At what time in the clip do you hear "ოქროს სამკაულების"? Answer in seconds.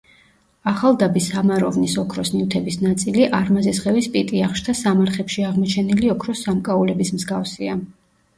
6.17-7.15